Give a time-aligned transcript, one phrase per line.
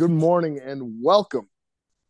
[0.00, 1.46] good morning, and welcome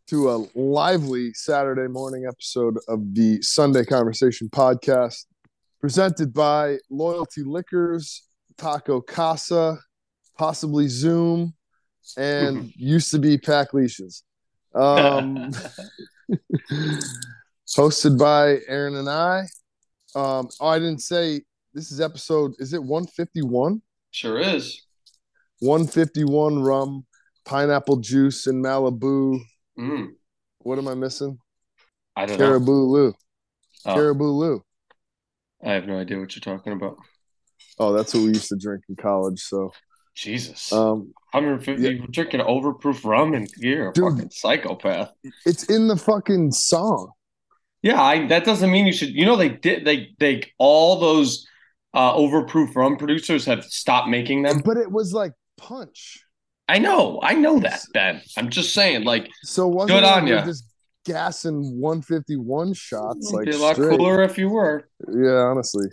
[0.06, 5.24] to a lively Saturday morning episode of the Sunday Conversation podcast,
[5.80, 9.76] presented by Loyalty Liquors, Taco Casa,
[10.38, 11.52] possibly Zoom,
[12.16, 14.22] and used to be Pack Leashes.
[14.72, 15.50] Um,
[17.76, 19.40] hosted by Aaron and I.
[20.14, 21.40] Um, oh, I didn't say
[21.74, 22.52] this is episode.
[22.60, 23.82] Is it one fifty one?
[24.12, 24.80] Sure is.
[25.60, 27.04] 151 rum,
[27.50, 29.40] pineapple juice, and Malibu.
[29.78, 30.08] Mm,
[30.60, 31.38] What am I missing?
[32.16, 32.46] I don't know.
[32.46, 33.14] Caribou Lou.
[33.84, 34.62] Oh, Caribou Lou.
[35.64, 36.96] I have no idea what you're talking about.
[37.78, 39.40] Oh, that's what we used to drink in college.
[39.40, 39.72] So,
[40.14, 40.72] Jesus.
[40.72, 42.06] um, 150 yeah.
[42.10, 44.12] drinking overproof rum and you're a Dude.
[44.12, 45.12] fucking psychopath.
[45.44, 47.12] it's in the fucking song.
[47.82, 51.46] Yeah, I that doesn't mean you should you know they did they they all those
[51.94, 54.60] uh overproof rum producers have stopped making them.
[54.62, 56.22] But it was like punch.
[56.70, 58.22] I know, I know that, Ben.
[58.36, 60.44] I'm just saying, like So wasn't Good on ya.
[60.44, 60.64] just
[61.04, 63.98] gassing 151 shots it'd like be a lot straight.
[63.98, 64.88] cooler if you were.
[65.12, 65.86] Yeah, honestly.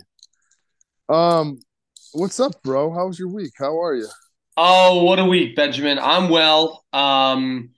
[1.08, 1.58] Um,
[2.12, 2.92] what's up, bro?
[2.92, 3.52] How was your week?
[3.58, 4.06] How are you?
[4.56, 5.98] Oh, what a week, Benjamin.
[5.98, 6.84] I'm well.
[6.92, 7.70] Um,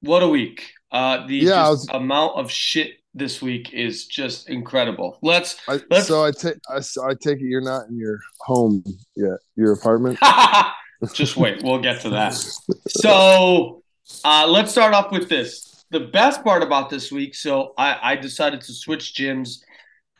[0.00, 0.72] what a week.
[0.90, 5.18] Uh, the Yeah, just was- amount of shit this week is just incredible.
[5.22, 8.18] Let's I, Let's- so I take I, so I take it you're not in your
[8.40, 8.82] home
[9.14, 10.18] yet, your apartment.
[11.12, 11.62] just wait.
[11.62, 12.34] We'll get to that.
[12.88, 13.82] So,
[14.24, 15.84] uh, let's start off with this.
[15.90, 17.34] The best part about this week.
[17.34, 19.58] So, I, I decided to switch gyms.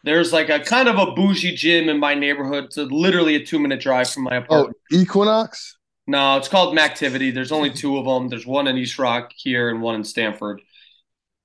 [0.05, 2.65] There's like a kind of a bougie gym in my neighborhood.
[2.65, 4.77] It's literally a two minute drive from my Oh, apartment.
[4.91, 5.77] Equinox.
[6.09, 7.33] No, it's called Mactivity.
[7.33, 8.29] There's only two of them.
[8.29, 10.61] There's one in East Rock here and one in Stanford.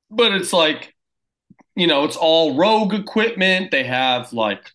[0.10, 0.96] But it's like,
[1.76, 3.70] you know, it's all Rogue equipment.
[3.70, 4.72] They have like,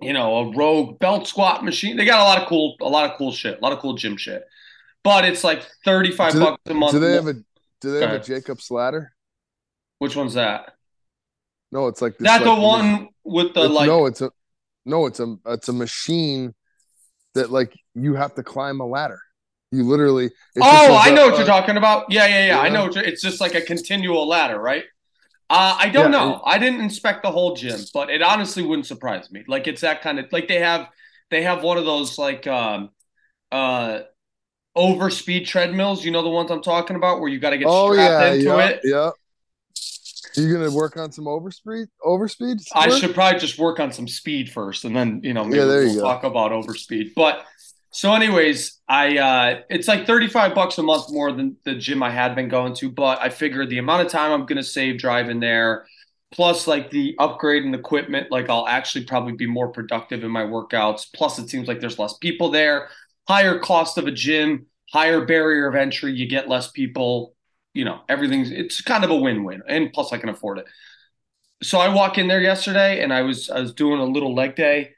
[0.00, 1.96] you know, a Rogue belt squat machine.
[1.96, 3.94] They got a lot of cool, a lot of cool shit, a lot of cool
[3.94, 4.44] gym shit.
[5.02, 6.92] But it's like 35 bucks a month.
[6.92, 7.34] Do they have a
[7.80, 8.18] Do they have a.
[8.18, 9.12] Jacob's ladder?
[9.98, 10.74] Which one's that?
[11.72, 13.86] No, it's like this, that the like, one with the like?
[13.86, 14.30] no, it's a
[14.84, 16.54] no, it's a it's a machine
[17.34, 19.20] that like you have to climb a ladder.
[19.72, 20.26] You literally.
[20.26, 22.10] it Oh, I know uh, what you're talking about.
[22.10, 22.60] Yeah, yeah, yeah.
[22.60, 22.84] I know.
[22.84, 24.84] What you're, it's just like a continual ladder, right?
[25.48, 26.42] Uh, I don't Yeah, know.
[26.44, 29.44] I didn't inspect the whole gym, but it honestly wouldn't surprise me.
[29.46, 30.88] Like it's that kind of like they have
[31.30, 32.90] they have one of those like um
[33.52, 34.00] uh
[34.76, 36.04] over speed treadmills.
[36.04, 38.32] You know the ones I'm talking about, where you got to get Oh strapped yeah,
[38.32, 38.82] into yeah, it.
[38.82, 39.10] yeah.
[40.36, 41.88] Are you gonna work on some overspeed?
[42.04, 42.62] Overspeed?
[42.74, 45.80] I should probably just work on some speed first, and then you know maybe Yeah,
[45.80, 46.16] we'll go.
[46.16, 47.14] talk about overspeed.
[47.14, 47.44] But
[47.96, 52.02] so, anyways, I uh, it's like thirty five bucks a month more than the gym
[52.02, 52.90] I had been going to.
[52.90, 55.86] But I figured the amount of time I'm gonna save driving there,
[56.30, 60.42] plus like the upgrade in equipment, like I'll actually probably be more productive in my
[60.42, 61.06] workouts.
[61.14, 62.90] Plus, it seems like there's less people there,
[63.28, 66.12] higher cost of a gym, higher barrier of entry.
[66.12, 67.34] You get less people.
[67.72, 70.66] You know, everything's it's kind of a win win, and plus I can afford it
[71.62, 74.56] so I walk in there yesterday and I was I was doing a little leg
[74.56, 74.90] day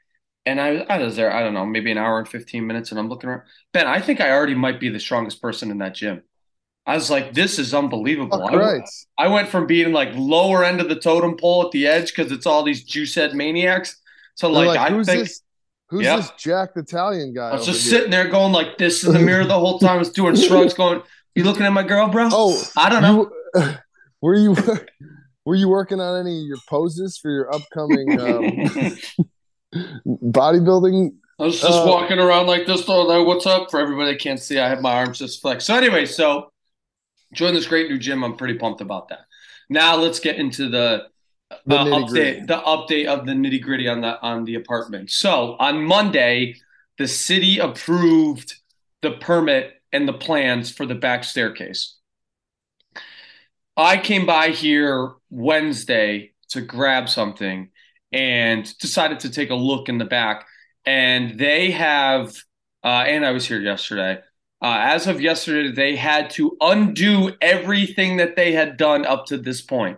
[0.49, 2.99] and I I was there I don't know maybe an hour and 15 minutes and
[2.99, 3.43] I'm looking around
[3.73, 6.23] Ben I think I already might be the strongest person in that gym
[6.85, 8.89] I was like this is unbelievable I, right.
[9.17, 12.31] I went from being like lower end of the totem pole at the edge because
[12.31, 13.97] it's all these juice head maniacs
[14.37, 15.41] to They're like, like, I who's think this?
[15.89, 16.17] Who's Yep.
[16.17, 17.49] this jacked Italian guy?
[17.49, 17.91] I was just here?
[17.91, 20.73] sitting there going like this in the mirror the whole time I was doing shrugs
[20.73, 21.01] going
[21.35, 23.75] you looking at my girl bro Oh, I don't know you,
[24.21, 24.55] were you
[25.45, 28.97] were you working on any of your poses for your upcoming um,
[29.75, 31.13] bodybuilding?
[31.39, 33.23] I was just Uh, walking around like this, though.
[33.23, 33.71] What's up?
[33.71, 35.67] For everybody that can't see, I have my arms just flexed.
[35.67, 36.51] So, anyway, so
[37.33, 38.23] join this great new gym.
[38.23, 39.21] I'm pretty pumped about that.
[39.69, 41.07] Now, let's get into the,
[41.65, 42.47] The uh, update.
[42.47, 45.11] The update of the nitty gritty on the on the apartment.
[45.11, 46.55] So, on Monday,
[46.97, 48.55] the city approved
[49.01, 51.95] the permit and the plans for the back staircase.
[53.77, 57.69] I came by here Wednesday to grab something
[58.11, 60.45] and decided to take a look in the back.
[60.85, 62.35] And they have,
[62.83, 64.19] uh, and I was here yesterday.
[64.61, 69.37] Uh, as of yesterday, they had to undo everything that they had done up to
[69.37, 69.97] this point,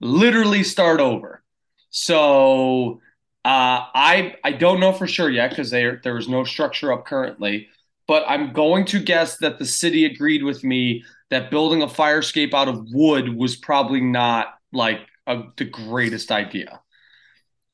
[0.00, 1.42] literally start over.
[1.90, 3.00] So
[3.44, 7.06] uh, I I don't know for sure yet because there there is no structure up
[7.06, 7.68] currently,
[8.06, 12.20] but I'm going to guess that the city agreed with me that building a fire
[12.20, 16.80] escape out of wood was probably not like a, the greatest idea.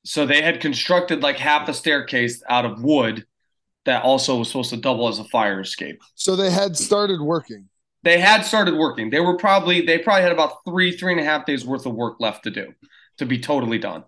[0.04, 3.24] So they had constructed like half a staircase out of wood
[3.84, 6.00] that also was supposed to double as a fire escape.
[6.14, 7.68] So they had started working.
[8.04, 9.10] They had started working.
[9.10, 11.94] They were probably they probably had about three three and a half days worth of
[11.94, 12.74] work left to do
[13.18, 14.04] to be totally done,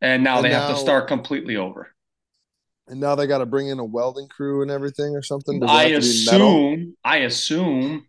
[0.00, 1.94] and now And they have to start completely over.
[2.88, 5.62] And now they got to bring in a welding crew and everything or something.
[5.64, 8.06] I assume I assume.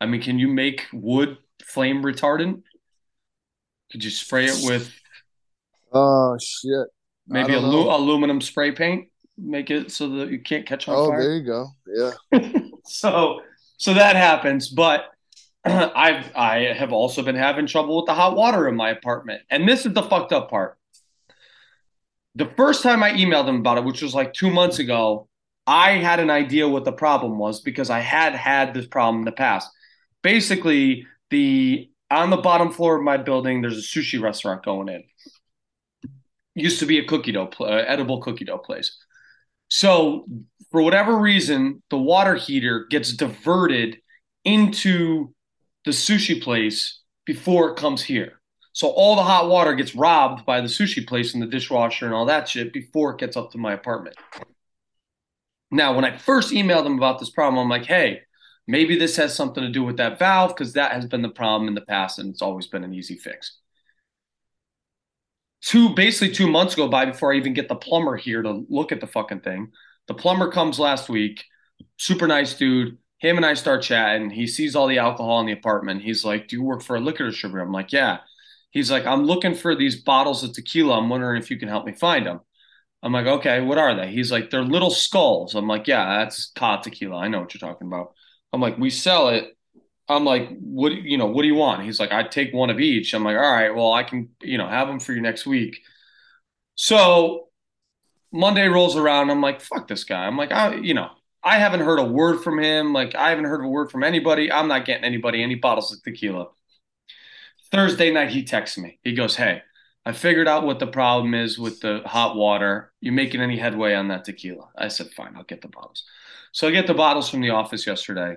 [0.00, 2.62] I mean, can you make wood flame retardant?
[3.90, 4.90] Could you spray it with
[5.92, 6.86] Oh shit!
[7.26, 9.08] maybe alu- aluminum spray paint?
[9.38, 11.22] Make it so that you can't catch on Oh, fire.
[11.22, 11.68] there you go.
[12.32, 12.58] Yeah.
[12.84, 13.40] so
[13.78, 15.06] so that happens but
[15.64, 19.68] i've i have also been having trouble with the hot water in my apartment and
[19.68, 20.78] this is the fucked up part
[22.34, 25.28] the first time i emailed them about it which was like two months ago
[25.66, 29.24] i had an idea what the problem was because i had had this problem in
[29.24, 29.68] the past
[30.22, 35.02] basically the on the bottom floor of my building there's a sushi restaurant going in
[36.54, 38.98] used to be a cookie dough uh, edible cookie dough place
[39.74, 40.26] so
[40.70, 43.96] for whatever reason, the water heater gets diverted
[44.44, 45.32] into
[45.86, 48.40] the sushi place before it comes here.
[48.74, 52.14] So all the hot water gets robbed by the sushi place and the dishwasher and
[52.14, 54.16] all that shit before it gets up to my apartment.
[55.70, 58.20] Now, when I first emailed them about this problem, I'm like, hey,
[58.66, 61.66] maybe this has something to do with that valve because that has been the problem
[61.66, 63.58] in the past and it's always been an easy fix.
[65.62, 68.90] Two basically two months go by before I even get the plumber here to look
[68.92, 69.70] at the fucking thing.
[70.08, 71.44] The plumber comes last week,
[71.98, 72.98] super nice dude.
[73.18, 74.30] Him and I start chatting.
[74.30, 76.02] He sees all the alcohol in the apartment.
[76.02, 77.62] He's like, Do you work for a liquor distributor?
[77.62, 78.18] I'm like, Yeah.
[78.70, 80.98] He's like, I'm looking for these bottles of tequila.
[80.98, 82.40] I'm wondering if you can help me find them.
[83.02, 84.10] I'm like, Okay, what are they?
[84.12, 85.54] He's like, They're little skulls.
[85.54, 87.16] I'm like, Yeah, that's KAH tequila.
[87.18, 88.14] I know what you're talking about.
[88.52, 89.56] I'm like, We sell it.
[90.08, 91.82] I'm like, What you know, what do you want?
[91.82, 93.14] He's like, I'd take one of each.
[93.14, 95.80] I'm like, All right, well, I can, you know, have them for you next week.
[96.74, 97.48] So
[98.32, 99.30] Monday rolls around.
[99.30, 100.26] I'm like, fuck this guy.
[100.26, 101.10] I'm like, I, you know,
[101.44, 102.92] I haven't heard a word from him.
[102.92, 104.50] Like, I haven't heard a word from anybody.
[104.50, 106.48] I'm not getting anybody any bottles of tequila.
[107.70, 108.98] Thursday night, he texts me.
[109.02, 109.62] He goes, Hey,
[110.04, 112.92] I figured out what the problem is with the hot water.
[113.00, 114.68] You making any headway on that tequila?
[114.76, 116.04] I said, Fine, I'll get the bottles.
[116.52, 118.36] So I get the bottles from the office yesterday.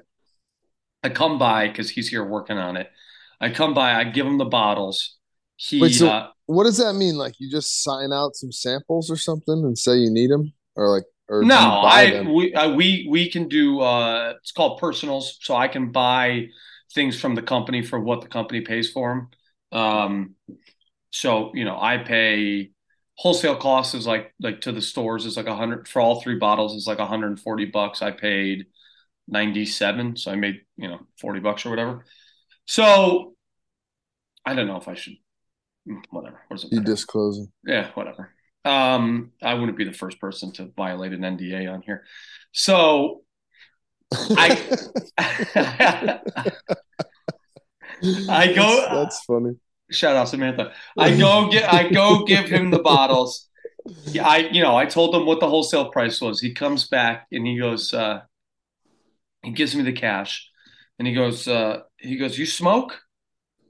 [1.04, 2.90] I come by because he's here working on it.
[3.40, 5.18] I come by, I give him the bottles.
[5.58, 7.16] He, Wait, so- uh, What does that mean?
[7.16, 10.90] Like you just sign out some samples or something and say you need them, or
[10.90, 12.34] like, or No, I them?
[12.34, 16.48] we uh, we we can do uh it's called personals, so I can buy
[16.94, 19.30] things from the company for what the company pays for
[19.72, 19.80] them.
[19.80, 20.36] Um,
[21.12, 22.72] so you know, I pay
[23.18, 26.38] wholesale cost is like like to the stores is like a hundred for all three
[26.38, 28.02] bottles is like 140 bucks.
[28.02, 28.66] I paid
[29.28, 32.06] 97, so I made you know 40 bucks or whatever.
[32.66, 33.36] So
[34.46, 35.16] I don't know if I should
[35.88, 36.40] mm, whatever.
[36.48, 37.52] What does it You disclosing?
[37.66, 38.32] Yeah, whatever.
[38.64, 42.04] Um, I wouldn't be the first person to violate an NDA on here.
[42.52, 43.22] So
[44.14, 44.50] I
[48.30, 49.56] I go- That's, that's funny.
[49.92, 50.74] shout out Samantha.
[50.98, 53.48] I go get I go give him the bottles.
[54.22, 56.40] I you know, I told him what the wholesale price was.
[56.42, 58.22] He comes back and he goes, uh,
[59.46, 60.50] he gives me the cash
[61.00, 63.00] and he goes, uh, he goes, You smoke?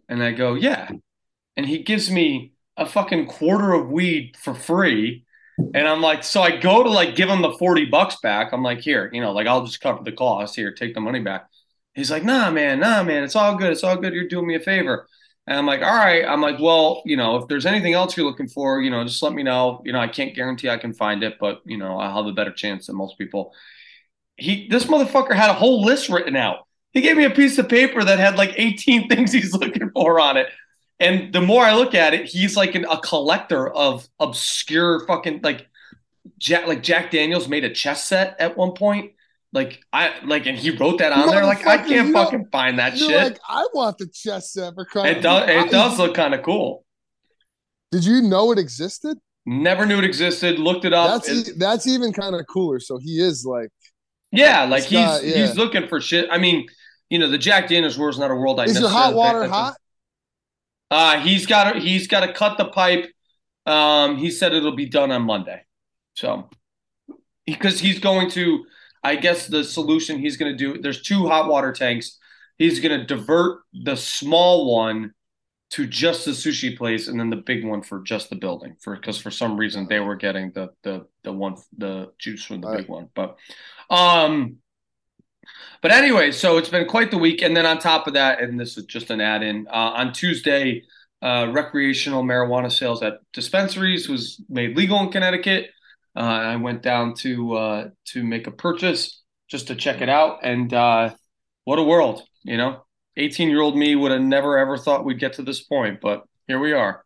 [0.09, 0.89] And I go, Yeah.
[1.57, 5.25] And he gives me a fucking quarter of weed for free.
[5.57, 8.51] And I'm like, so I go to like give him the 40 bucks back.
[8.51, 10.55] I'm like, here, you know, like I'll just cover the cost.
[10.55, 11.47] Here, take the money back.
[11.93, 13.71] He's like, nah, man, nah, man, it's all good.
[13.71, 14.13] It's all good.
[14.13, 15.07] You're doing me a favor.
[15.47, 16.25] And I'm like, all right.
[16.25, 19.23] I'm like, well, you know, if there's anything else you're looking for, you know, just
[19.23, 19.81] let me know.
[19.85, 22.33] You know, I can't guarantee I can find it, but you know, I'll have a
[22.33, 23.53] better chance than most people.
[24.37, 26.67] He, this motherfucker had a whole list written out.
[26.91, 30.19] He gave me a piece of paper that had like 18 things he's looking for
[30.19, 30.47] on it.
[30.99, 35.41] And the more I look at it, he's like an, a collector of obscure fucking
[35.43, 35.67] like
[36.39, 39.11] Jack like Jack Daniels made a chess set at one point.
[39.51, 41.45] Like I like and he wrote that on there.
[41.45, 43.09] Like I can't fucking find that shit.
[43.09, 45.17] like, I want the chess set for crying.
[45.17, 46.85] it does it does look kind of cool.
[47.91, 49.17] Did you know it existed?
[49.45, 50.59] Never knew it existed.
[50.59, 51.23] Looked it up.
[51.23, 52.79] That's e- that's even kind of cooler.
[52.79, 53.69] So he is like,
[54.35, 55.35] yeah, like he's guy, yeah.
[55.37, 56.27] he's looking for shit.
[56.31, 56.67] I mean,
[57.09, 59.47] you know, the Jack Daniels world is not a world I is your hot water
[59.47, 59.75] hot?
[60.91, 63.11] Uh, he's got to he's got to cut the pipe.
[63.65, 65.63] Um, he said it'll be done on Monday.
[66.15, 66.49] So
[67.45, 68.65] because he's going to,
[69.03, 70.81] I guess the solution he's going to do.
[70.81, 72.17] There's two hot water tanks.
[72.57, 75.13] He's going to divert the small one
[75.71, 78.75] to just the sushi place, and then the big one for just the building.
[78.81, 82.61] For because for some reason they were getting the the the one the juice from
[82.61, 82.67] the Right.
[82.67, 83.37] big one, but
[83.89, 84.57] um.
[85.81, 88.59] But anyway, so it's been quite the week, and then on top of that, and
[88.59, 89.67] this is just an add-in.
[89.67, 90.83] Uh, on Tuesday,
[91.21, 95.69] uh, recreational marijuana sales at dispensaries was made legal in Connecticut.
[96.15, 100.39] Uh, I went down to uh, to make a purchase just to check it out,
[100.43, 101.13] and uh,
[101.65, 102.23] what a world!
[102.43, 102.84] You know,
[103.17, 106.73] eighteen-year-old me would have never ever thought we'd get to this point, but here we
[106.73, 107.03] are.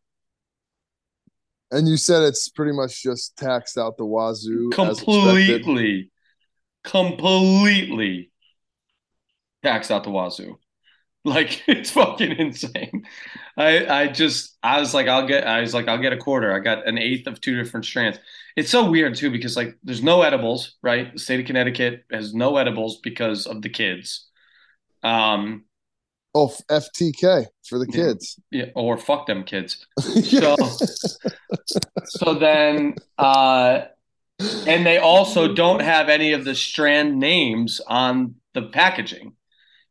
[1.72, 4.76] And you said it's pretty much just taxed out the wazoo.
[4.84, 5.04] as.
[5.04, 6.12] Completely,
[6.84, 8.32] completely.
[9.64, 10.58] tax out the wazoo.
[11.26, 13.06] Like it's fucking insane.
[13.58, 16.54] I I just I was like I'll get I was like I'll get a quarter.
[16.54, 18.20] I got an eighth of two different strands.
[18.56, 21.12] It's so weird too because like there's no edibles, right?
[21.14, 24.30] The state of Connecticut has no edibles because of the kids.
[25.04, 25.66] Um
[26.36, 28.40] Oh, FTK for the kids.
[28.52, 29.86] Yeah, or fuck them kids.
[30.00, 30.56] So
[32.06, 33.82] so then uh
[34.40, 39.34] and they also don't have any of the strand names on the packaging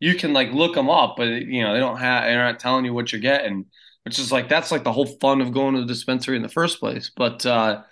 [0.01, 2.85] you can like look them up, but you know they don't have they're not telling
[2.85, 3.67] you what you're getting,
[4.05, 6.49] which is like that's like the whole fun of going to the dispensary in the
[6.49, 7.11] first place.
[7.15, 7.83] But uh,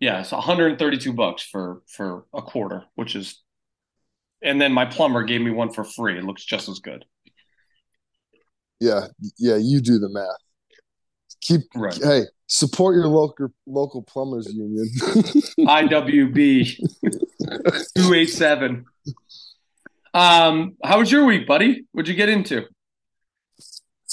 [0.00, 3.42] yeah, it's 132 bucks for for a quarter, which is,
[4.42, 6.18] and then my plumber gave me one for free.
[6.18, 7.04] It looks just as good.
[8.80, 9.06] Yeah,
[9.38, 10.26] yeah, you do the math.
[11.40, 11.98] Keep right.
[12.02, 14.88] hey, support your local local plumbers union.
[15.60, 16.78] IWB
[17.96, 18.84] two eight seven.
[20.12, 21.84] Um, how was your week, buddy?
[21.92, 22.66] What'd you get into?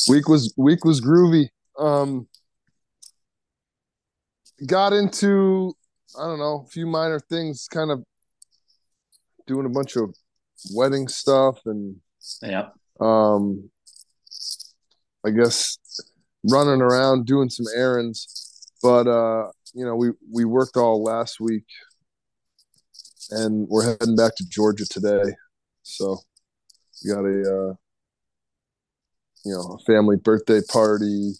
[0.10, 1.48] Week was week was groovy.
[1.77, 2.27] Um,
[4.65, 5.74] got into
[6.20, 8.03] I don't know a few minor things, kind of
[9.48, 10.13] doing a bunch of
[10.74, 11.96] wedding stuff and
[12.41, 12.70] yeah.
[13.00, 13.71] Um,
[15.25, 15.78] I guess
[16.50, 21.66] running around doing some errands, but uh, you know we we worked all last week,
[23.30, 25.34] and we're heading back to Georgia today.
[25.84, 26.18] So
[27.04, 27.74] we got a uh,
[29.46, 31.34] you know a family birthday party,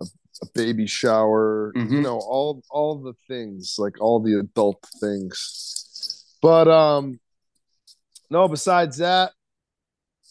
[0.00, 0.04] a,
[0.42, 1.94] a baby shower, mm-hmm.
[1.94, 6.36] you know all all the things like all the adult things.
[6.42, 7.20] But um,
[8.28, 8.48] no.
[8.48, 9.32] Besides that,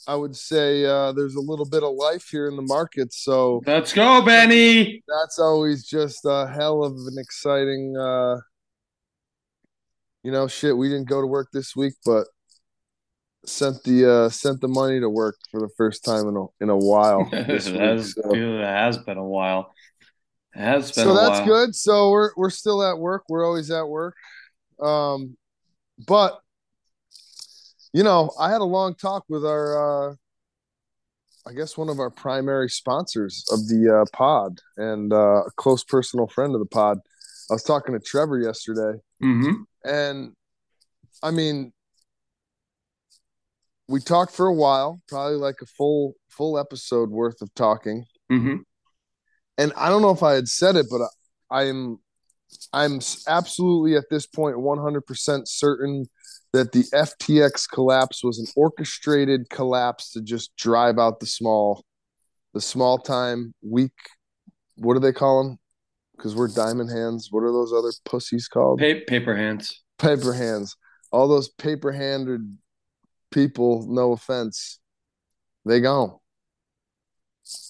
[0.08, 3.14] I would say uh, there's a little bit of life here in the market.
[3.14, 5.04] So let's go, Benny.
[5.08, 7.96] That's always just a hell of an exciting.
[7.98, 8.38] Uh,
[10.24, 10.76] you know, shit.
[10.76, 12.28] We didn't go to work this week, but
[13.46, 16.70] sent the uh sent the money to work for the first time in a in
[16.70, 17.28] a while.
[17.32, 18.36] This week, has, so.
[18.36, 19.74] it has been a while.
[20.56, 21.46] It has been so that's while.
[21.46, 21.76] good.
[21.76, 23.24] So we're we're still at work.
[23.30, 24.16] We're always at work.
[24.80, 25.38] Um,
[26.06, 26.41] but
[27.94, 30.16] you know, I had a long talk with our uh
[31.48, 35.84] I guess one of our primary sponsors of the uh, pod and uh, a close
[35.84, 37.00] personal friend of the pod.
[37.50, 39.64] I was talking to Trevor yesterday, mm-hmm.
[39.84, 40.34] and
[41.24, 41.74] I mean,
[43.88, 48.06] we talked for a while, probably like a full full episode worth of talking.
[48.32, 48.58] Mm-hmm.
[49.58, 51.02] And I don't know if I had said it, but
[51.50, 52.00] I, I'm
[52.72, 56.06] I'm absolutely at this point 100% certain
[56.54, 61.86] that the FTX collapse was an orchestrated collapse to just drive out the small
[62.54, 63.94] the small time weak
[64.76, 65.60] what do they call them
[66.22, 67.30] because we're diamond hands.
[67.32, 68.80] What are those other pussies called?
[68.80, 69.82] Pa- paper hands.
[69.98, 70.76] Paper hands.
[71.12, 72.58] All those paper handed
[73.32, 74.80] people, no offense,
[75.66, 76.18] they gone.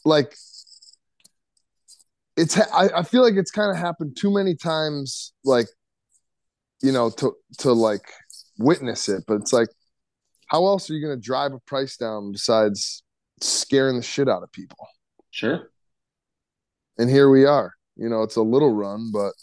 [0.04, 0.36] Like
[2.38, 5.68] it's I, I feel like it's kind of happened too many times, like
[6.82, 8.12] you know, to to like
[8.62, 9.24] witness it.
[9.28, 9.70] But it's like,
[10.48, 13.04] how else are you gonna drive a price down besides
[13.40, 14.88] scaring the shit out of people?
[15.32, 15.72] Sure.
[16.98, 17.74] And here we are.
[17.96, 19.34] You know, it's a little run, but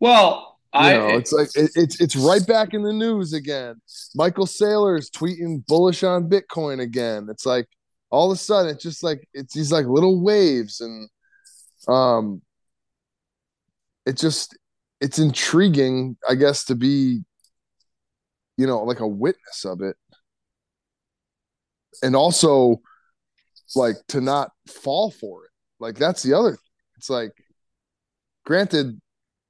[0.00, 3.80] well, you know, it's like it, it's it's right back in the news again.
[4.14, 7.28] Michael Saylor's tweeting bullish on Bitcoin again.
[7.30, 7.68] It's like
[8.10, 11.08] all of a sudden it's just like it's these like little waves and
[11.88, 12.42] um
[14.06, 14.56] it just
[15.00, 17.24] it's intriguing, I guess, to be
[18.56, 19.96] you know like a witness of it.
[22.02, 22.80] And also
[23.76, 25.50] like to not fall for it.
[25.80, 26.58] Like that's the other thing.
[26.96, 27.32] It's like
[28.44, 29.00] granted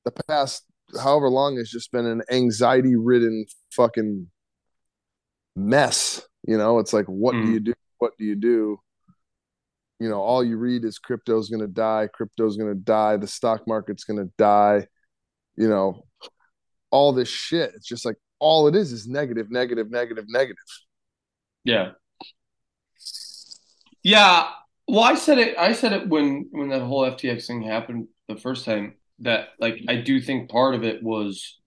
[0.05, 0.65] the past
[1.01, 4.29] however long has just been an anxiety ridden fucking
[5.57, 6.23] mess.
[6.47, 7.47] You know, it's like, what mm.
[7.47, 7.75] do you do?
[7.99, 8.79] What do you do?
[10.01, 12.09] You know, all you read is crypto's to die.
[12.13, 13.17] Crypto's to die.
[13.17, 14.87] The stock market's to die.
[15.57, 16.05] You know,
[16.91, 17.73] all this shit.
[17.75, 20.65] It's just like all it is is negative, negative, negative, negative.
[21.65, 21.93] Yeah.
[24.03, 24.49] Yeah.
[24.87, 25.57] Well, I said it.
[25.59, 29.83] I said it when when that whole FTX thing happened the first time that like
[29.89, 31.59] I do think part of it was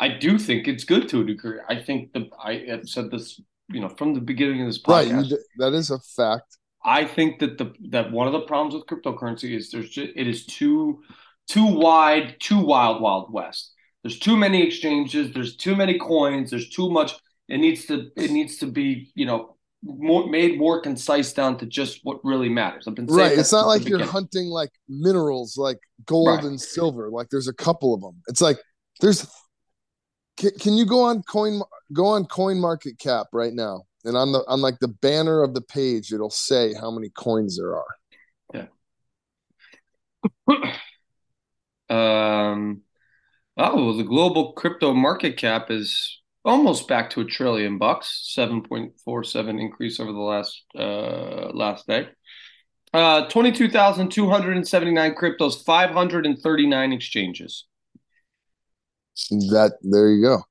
[0.00, 1.58] I do think it's good to a degree.
[1.68, 5.30] I think the I have said this, you know, from the beginning of this podcast.
[5.30, 6.56] Right, that is a fact.
[6.84, 10.26] I think that the that one of the problems with cryptocurrency is there's just it
[10.26, 11.02] is too
[11.48, 13.72] too wide, too wild, wild west.
[14.04, 15.32] There's too many exchanges.
[15.32, 16.50] There's too many coins.
[16.50, 17.14] There's too much.
[17.48, 21.66] It needs to it needs to be you know more made more concise down to
[21.66, 22.84] just what really matters.
[22.86, 23.32] I've been right.
[23.32, 26.44] It's not like you're hunting like minerals like gold right.
[26.44, 27.10] and silver.
[27.10, 28.20] Like there's a couple of them.
[28.28, 28.58] It's like
[29.00, 29.26] there's.
[30.36, 34.32] Can, can you go on coin go on Coin Market Cap right now and on
[34.32, 38.66] the on like the banner of the page, it'll say how many coins there are.
[40.48, 40.72] Yeah.
[42.52, 42.82] um,
[43.56, 48.62] oh, well, the global crypto market cap is almost back to a trillion bucks, seven
[48.62, 52.08] point four seven increase over the last uh last day.
[52.92, 56.92] Uh, twenty two thousand two hundred and seventy nine cryptos, five hundred and thirty nine
[56.92, 57.66] exchanges.
[59.30, 60.42] That there you go.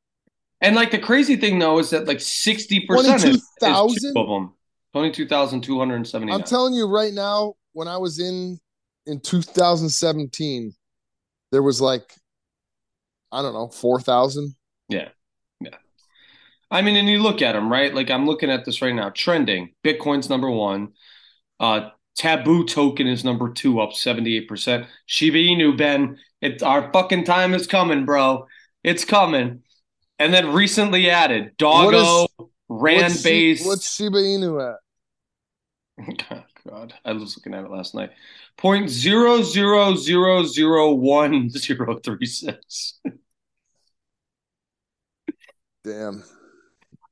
[0.62, 4.20] And like the crazy thing though is that like sixty percent Twenty-two is, is two
[4.20, 4.54] of them.
[4.94, 6.42] Twenty two thousand two hundred and seventy nine.
[6.42, 8.60] I'm telling you right now, when I was in
[9.06, 10.74] in 2017,
[11.52, 12.14] there was like
[13.34, 14.56] I don't know four thousand.
[14.90, 15.10] Yeah.
[15.60, 15.76] Yeah.
[16.70, 17.94] I mean, and you look at them, right?
[17.94, 19.10] Like I'm looking at this right now.
[19.10, 19.74] Trending.
[19.84, 20.94] Bitcoin's number one.
[21.60, 24.86] Uh Taboo token is number two, up 78%.
[25.08, 28.48] Shiba Inu, Ben, it's our fucking time is coming, bro.
[28.84, 29.62] It's coming.
[30.20, 32.28] And then recently added Doggo,
[32.70, 33.66] Rand based.
[33.66, 34.76] what's Shiba Inu
[35.98, 36.26] at?
[36.70, 38.12] God, I was looking at it last night.
[38.58, 43.00] Point zero zero zero zero one zero three six.
[45.84, 46.24] Damn.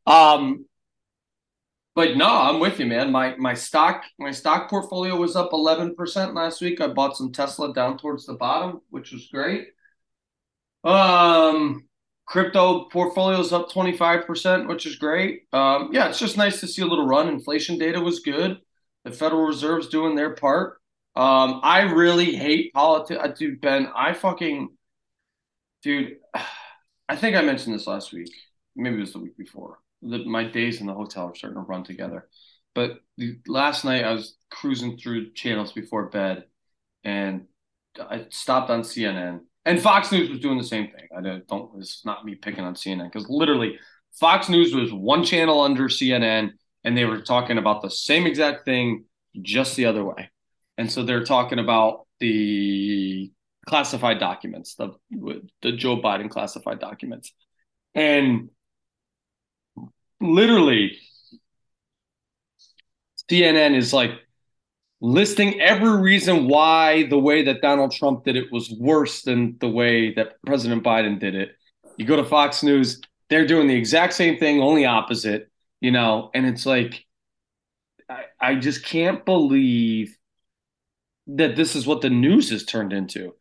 [0.05, 0.65] Um,
[1.93, 3.11] but no, I'm with you, man.
[3.11, 6.79] My my stock my stock portfolio was up 11% last week.
[6.79, 9.67] I bought some Tesla down towards the bottom, which was great.
[10.83, 11.87] Um,
[12.25, 15.43] crypto portfolio is up 25%, which is great.
[15.53, 17.27] Um, yeah, it's just nice to see a little run.
[17.27, 18.59] Inflation data was good.
[19.03, 20.79] The Federal Reserve's doing their part.
[21.15, 23.37] Um, I really hate politics.
[23.37, 24.69] Dude, Ben, I fucking
[25.83, 26.17] dude,
[27.09, 28.31] I think I mentioned this last week.
[28.75, 29.79] Maybe it was the week before.
[30.01, 32.27] The, my days in the hotel are starting to run together.
[32.73, 36.45] But the, last night I was cruising through channels before bed,
[37.03, 37.47] and
[37.99, 39.41] I stopped on CNN.
[39.65, 41.07] And Fox News was doing the same thing.
[41.15, 41.47] I don't.
[41.47, 43.77] don't it's not me picking on CNN because literally
[44.13, 46.51] Fox News was one channel under CNN,
[46.83, 49.05] and they were talking about the same exact thing,
[49.41, 50.29] just the other way.
[50.77, 53.31] And so they're talking about the
[53.67, 54.91] classified documents, the
[55.61, 57.33] the Joe Biden classified documents,
[57.93, 58.49] and
[60.21, 60.97] literally
[63.29, 64.11] CNN is like
[64.99, 69.69] listing every reason why the way that Donald Trump did it was worse than the
[69.69, 71.51] way that President Biden did it.
[71.97, 76.29] You go to Fox News, they're doing the exact same thing, only opposite, you know,
[76.33, 77.05] and it's like
[78.09, 80.17] I, I just can't believe
[81.27, 83.33] that this is what the news has turned into.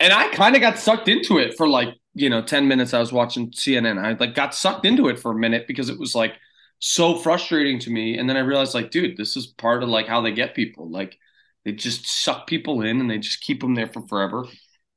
[0.00, 2.98] And I kind of got sucked into it for like, you know, 10 minutes I
[2.98, 4.02] was watching CNN.
[4.02, 6.32] I like got sucked into it for a minute because it was like
[6.78, 8.16] so frustrating to me.
[8.16, 10.90] And then I realized like, dude, this is part of like how they get people.
[10.90, 11.18] Like
[11.66, 14.46] they just suck people in and they just keep them there for forever.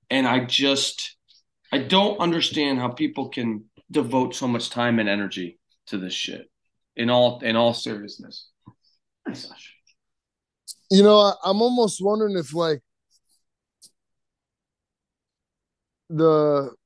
[0.10, 1.18] And I just
[1.74, 6.50] I don't understand how people can devote so much time and energy to this shit
[6.96, 8.48] in all in all seriousness.
[10.90, 12.80] You know, I, I'm almost wondering if like
[16.10, 16.79] the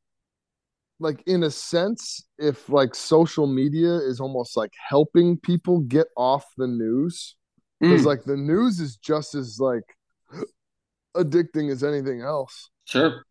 [1.03, 6.45] like in a sense if like social media is almost like helping people get off
[6.57, 7.35] the news
[7.81, 9.83] because Mm, like the news is just as like
[11.17, 12.69] addicting as anything else.
[12.85, 13.25] Sure.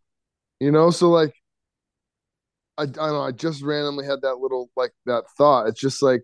[0.61, 1.35] you know so like
[2.79, 5.67] I, I don't know i just randomly had that little like that thought.
[5.69, 6.23] It's just like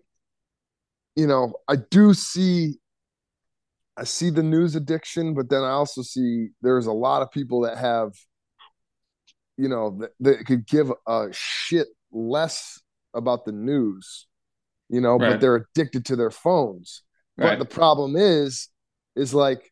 [1.15, 2.75] you know i do see
[3.97, 7.61] i see the news addiction but then i also see there's a lot of people
[7.61, 8.13] that have
[9.59, 12.79] you know that, that could give a shit less
[13.13, 14.27] about the news
[14.89, 17.03] you know but they're addicted to their phones.
[17.37, 18.69] But the problem is
[19.15, 19.71] is like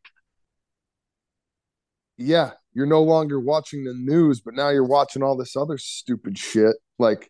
[2.17, 6.37] yeah you're no longer watching the news but now you're watching all this other stupid
[6.37, 6.75] shit.
[6.99, 7.29] Like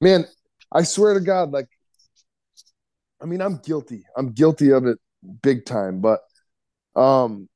[0.00, 0.26] man
[0.72, 1.68] i swear to god like
[3.20, 4.04] i mean i'm guilty.
[4.16, 4.98] I'm guilty of it
[5.42, 6.20] big time but
[6.94, 7.48] um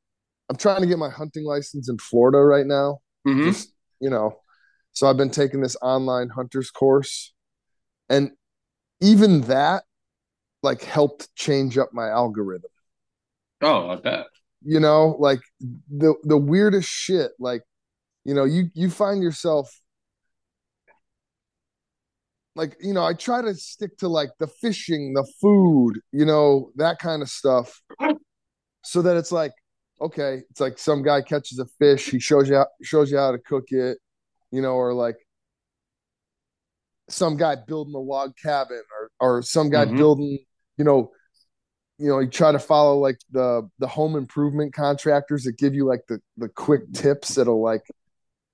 [0.48, 2.98] i'm trying to get my hunting license in florida right now.
[3.26, 3.44] Mhm.
[3.44, 4.41] just you know
[4.92, 7.33] so i've been taking this online hunters course
[8.09, 8.31] and
[9.00, 9.85] even that
[10.62, 12.70] like helped change up my algorithm
[13.64, 14.26] Oh, I bet.
[14.64, 17.62] you know like the the weirdest shit like
[18.24, 19.70] you know you you find yourself
[22.55, 26.70] like you know i try to stick to like the fishing the food you know
[26.76, 27.81] that kind of stuff
[28.85, 29.52] so that it's like
[30.00, 33.31] okay it's like some guy catches a fish he shows you how, shows you how
[33.33, 33.98] to cook it
[34.52, 35.16] you know or like
[37.08, 39.96] some guy building a log cabin or or some guy Mhm.
[39.96, 40.38] building
[40.76, 41.10] you know
[41.98, 45.84] you know you try to follow like the the home improvement contractors that give you
[45.86, 47.82] like the the quick tips that'll like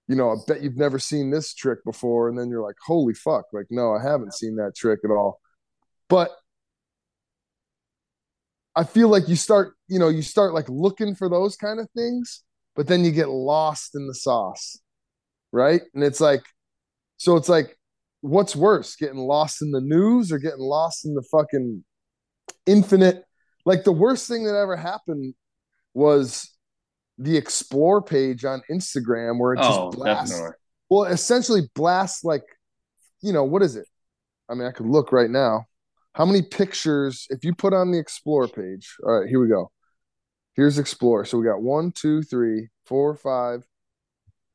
[0.08, 2.28] you know i bet you've never seen this trick before.
[2.28, 5.40] And then you're like holy fuck like no i haven't seen that trick at all.
[6.08, 6.30] But
[8.74, 11.90] I feel like you start, you know, you start like looking for those kind of
[11.96, 12.44] things,
[12.76, 14.78] but then you get lost in the sauce,
[15.52, 15.82] right?
[15.94, 16.42] And it's like,
[17.16, 17.76] so it's like,
[18.20, 21.84] what's worse, getting lost in the news or getting lost in the fucking
[22.66, 23.24] infinite?
[23.64, 25.34] Like the worst thing that ever happened
[25.94, 26.50] was
[27.18, 30.30] the explore page on Instagram where it just Oh, blasts.
[30.30, 30.56] definitely.
[30.88, 32.44] Well, essentially blasts like,
[33.20, 33.86] you know, what is it?
[34.48, 35.66] I mean, I could look right now.
[36.14, 38.96] How many pictures, if you put on the explore page?
[39.04, 39.70] All right, here we go.
[40.54, 41.24] Here's explore.
[41.24, 43.64] So we got one, two, three, four, five.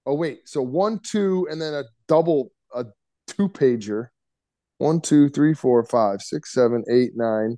[0.05, 0.41] Oh, wait.
[0.49, 2.85] So one, two, and then a double, a
[3.27, 4.07] two pager.
[4.79, 7.57] One, two, three, four, five, six, seven, eight, nine,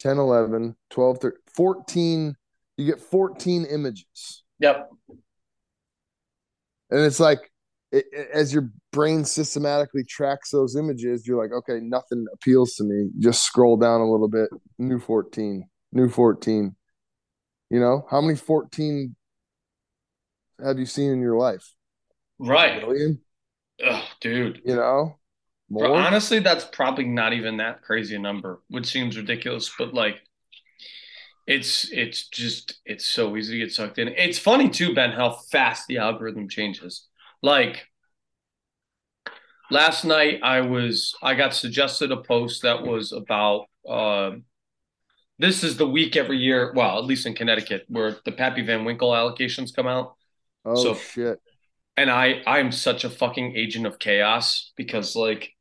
[0.00, 2.36] 10, 11, 12, 13, 14.
[2.76, 4.44] You get 14 images.
[4.60, 4.90] Yep.
[6.90, 7.50] And it's like,
[7.90, 12.84] it, it- as your brain systematically tracks those images, you're like, okay, nothing appeals to
[12.84, 13.08] me.
[13.18, 14.48] Just scroll down a little bit.
[14.78, 16.76] New 14, new 14.
[17.70, 19.16] You know, how many 14
[20.62, 21.74] have you seen in your life?
[22.46, 22.72] A Right.
[22.72, 23.20] million?
[23.84, 24.62] Ugh, dude.
[24.64, 25.18] You know,
[25.78, 30.22] Bro, honestly, that's probably not even that crazy a number, which seems ridiculous, but like
[31.46, 34.08] it's it's just it's so easy to get sucked in.
[34.08, 37.06] It's funny too, Ben, how fast the algorithm changes.
[37.42, 37.86] Like
[39.70, 44.32] last night I was I got suggested a post that was about uh,
[45.38, 48.84] this is the week every year, well, at least in Connecticut, where the Pappy Van
[48.84, 50.14] Winkle allocations come out.
[50.64, 51.40] Oh so- shit!
[51.96, 55.52] And I I'm such a fucking agent of chaos because like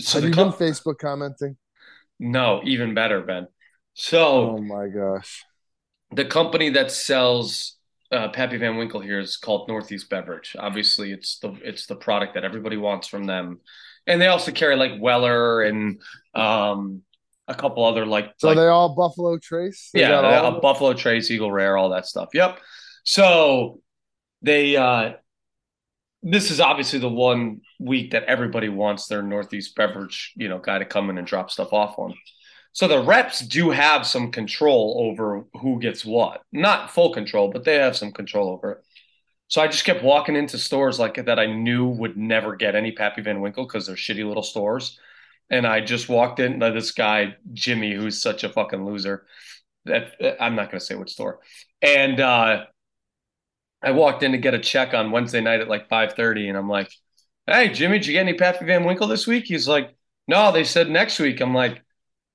[0.00, 1.56] so Have you com- been Facebook commenting?
[2.18, 3.48] No, even better, Ben.
[3.94, 5.44] So Oh my gosh!
[6.12, 7.76] the company that sells
[8.12, 10.54] uh, Pappy Van Winkle here is called Northeast Beverage.
[10.58, 13.60] Obviously, it's the it's the product that everybody wants from them,
[14.06, 16.00] and they also carry like Weller and
[16.34, 17.02] um,
[17.48, 19.90] a couple other like So like they all Buffalo Trace?
[19.92, 20.60] They yeah, all.
[20.60, 22.28] Buffalo Trace, Eagle Rare, all that stuff.
[22.34, 22.58] Yep.
[23.04, 23.80] So
[24.44, 25.14] they uh
[26.22, 30.78] this is obviously the one week that everybody wants their Northeast beverage, you know, guy
[30.78, 32.14] to come in and drop stuff off on.
[32.72, 36.42] So the reps do have some control over who gets what.
[36.50, 38.78] Not full control, but they have some control over it.
[39.48, 42.90] So I just kept walking into stores like that I knew would never get any
[42.90, 44.98] Pappy Van Winkle because they're shitty little stores.
[45.50, 49.26] And I just walked in to this guy, Jimmy, who's such a fucking loser.
[49.84, 51.40] That I'm not going to say which store.
[51.82, 52.64] And uh,
[53.84, 56.68] I walked in to get a check on Wednesday night at like 5:30, and I'm
[56.68, 56.90] like,
[57.46, 59.94] "Hey, Jimmy, did you get any Pappy Van Winkle this week?" He's like,
[60.28, 61.82] "No, they said next week." I'm like,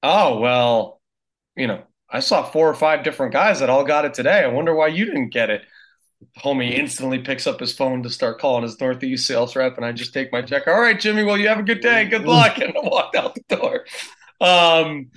[0.04, 1.02] "Oh well,
[1.56, 4.44] you know, I saw four or five different guys that all got it today.
[4.44, 5.64] I wonder why you didn't get it."
[6.40, 9.92] Homie instantly picks up his phone to start calling his Northeast sales rep, and I
[9.92, 10.68] just take my check.
[10.68, 11.24] All right, Jimmy.
[11.24, 12.06] Well, you have a good day.
[12.06, 13.86] Good luck, and I walked out the door.
[14.42, 15.10] Um,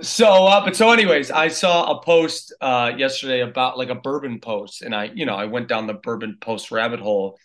[0.00, 4.40] so, uh, but so, anyways, I saw a post uh, yesterday about like a bourbon
[4.40, 7.38] post, and I, you know, I went down the bourbon post rabbit hole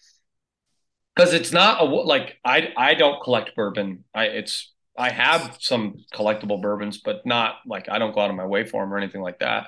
[1.15, 4.04] because it's not a like I I don't collect bourbon.
[4.13, 8.36] I it's I have some collectible bourbons, but not like I don't go out of
[8.36, 9.67] my way for them or anything like that.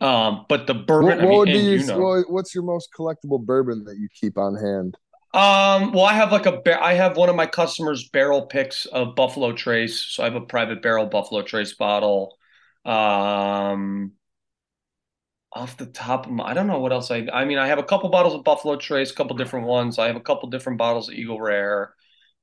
[0.00, 3.44] Um, but the bourbon, What, I mean, would be you know, what's your most collectible
[3.44, 4.96] bourbon that you keep on hand?
[5.34, 9.14] Um, well, I have like a I have one of my customers' barrel picks of
[9.14, 12.38] Buffalo Trace, so I have a private barrel Buffalo Trace bottle.
[12.84, 14.12] Um,
[15.52, 17.26] off the top of my, I don't know what else I.
[17.32, 19.98] I mean, I have a couple bottles of Buffalo Trace, a couple different ones.
[19.98, 21.94] I have a couple different bottles of Eagle Rare.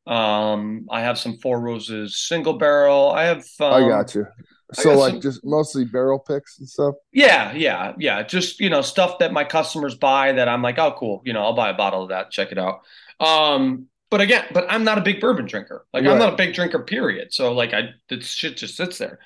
[0.07, 3.11] Um, I have some Four Roses single barrel.
[3.11, 3.45] I have.
[3.59, 4.27] Um, I got you.
[4.73, 6.95] So like some- just mostly barrel picks and stuff.
[7.12, 8.23] Yeah, yeah, yeah.
[8.23, 11.21] Just, you know, stuff that my customers buy that I'm like, oh, cool.
[11.25, 12.81] You know, I'll buy a bottle of that, check it out.
[13.19, 15.86] Um, but again, but I'm not a big bourbon drinker.
[15.93, 17.33] Like, I'm not a big drinker, period.
[17.33, 19.19] So, like, I, this shit just sits there.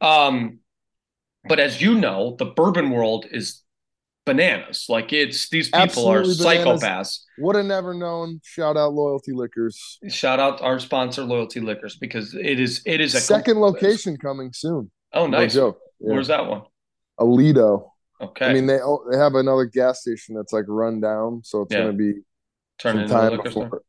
[0.00, 0.58] Um,
[1.44, 3.62] but as you know, the bourbon world is
[4.28, 4.86] bananas.
[4.88, 6.40] Like, it's these people are bananas.
[6.40, 7.20] psychopaths.
[7.38, 8.40] Would have never known.
[8.44, 9.98] Shout out Loyalty Liquors.
[10.08, 14.52] Shout out our sponsor, Loyalty Liquors, because it is, it is a Second location coming
[14.52, 14.90] soon.
[15.12, 15.54] Oh, No nice.
[15.54, 15.80] joke.
[16.00, 16.12] Yeah.
[16.12, 16.62] Where's that one?
[17.18, 17.90] Alito.
[18.20, 18.46] Okay.
[18.46, 18.78] I mean, they
[19.10, 21.80] they have another gas station that's like run down, so it's Yeah.
[21.80, 22.12] gonna be
[22.78, 23.66] Turn some into time liquor before.
[23.68, 23.82] store.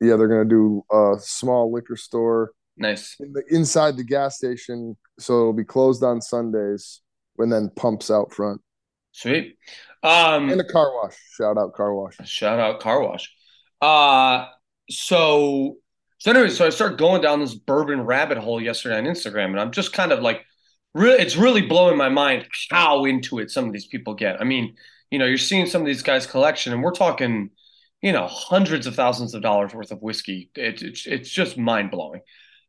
[0.00, 3.16] Yeah, they're gonna do a small liquor store Nice.
[3.20, 7.00] in the, inside the gas station, so it'll be closed on Sundays,
[7.38, 8.60] and then pumps out front
[9.16, 9.56] Sweet.
[10.02, 11.16] Um, and a car wash.
[11.36, 12.16] Shout out car wash.
[12.24, 13.32] Shout out car wash.
[13.80, 14.46] Uh
[14.90, 15.76] so
[16.18, 19.60] so anyway, so I start going down this bourbon rabbit hole yesterday on Instagram, and
[19.60, 20.44] I'm just kind of like
[20.94, 24.38] really it's really blowing my mind how into it some of these people get.
[24.38, 24.76] I mean,
[25.10, 27.50] you know, you're seeing some of these guys' collection, and we're talking,
[28.02, 30.50] you know, hundreds of thousands of dollars worth of whiskey.
[30.54, 32.20] It, it's it's just mind blowing.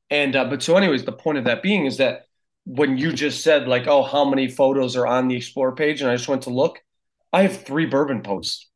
[0.10, 2.27] And uh, but so anyways, the point of that being is that
[2.68, 6.12] when you just said like, oh, how many photos are on the explore page, and
[6.12, 6.82] I just went to look,
[7.32, 8.70] I have three bourbon posts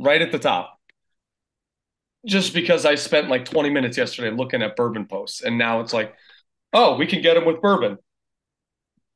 [0.00, 0.76] right at the top.
[2.26, 5.92] Just because I spent like 20 minutes yesterday looking at bourbon posts, and now it's
[5.92, 6.12] like,
[6.72, 7.98] oh, we can get them with bourbon.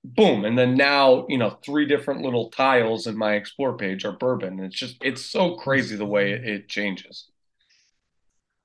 [0.05, 0.45] Boom.
[0.45, 4.61] And then now, you know, three different little tiles in my explore page are bourbon.
[4.61, 7.31] It's just, it's so crazy the way it, changes.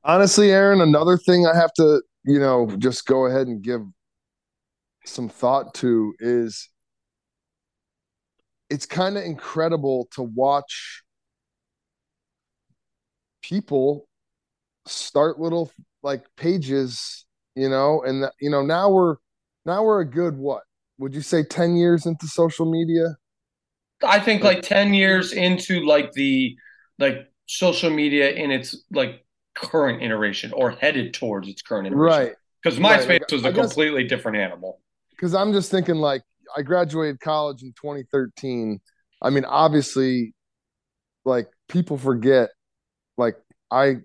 [0.03, 3.81] Honestly, Aaron, another thing I have to, you know, just go ahead and give
[5.09, 6.69] some thought to is
[8.69, 11.03] it's kind of incredible to watch
[13.41, 14.07] people
[14.85, 15.71] start little
[16.03, 19.17] like pages, you know, and you know now we're
[19.65, 20.63] now we're a good what
[20.97, 23.15] would you say 10 years into social media?
[24.03, 26.55] I think like 10 years into like the
[26.99, 32.27] like social media in its like current iteration or headed towards its current iteration.
[32.27, 32.35] Right.
[32.61, 33.31] Because MySpace right.
[33.31, 34.81] was a guess, completely different animal.
[35.19, 36.23] Because I'm just thinking like
[36.55, 38.79] I graduated college in 2013.
[39.21, 40.33] I mean, obviously,
[41.25, 42.51] like people forget,
[43.17, 43.35] like
[43.69, 43.97] I